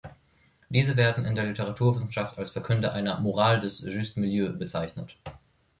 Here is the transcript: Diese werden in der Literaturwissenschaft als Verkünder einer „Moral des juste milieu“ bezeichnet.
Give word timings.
Diese 0.69 0.95
werden 0.97 1.25
in 1.25 1.35
der 1.35 1.45
Literaturwissenschaft 1.45 2.39
als 2.39 2.49
Verkünder 2.49 2.91
einer 2.93 3.19
„Moral 3.19 3.59
des 3.59 3.81
juste 3.83 4.19
milieu“ 4.19 4.49
bezeichnet. 4.49 5.15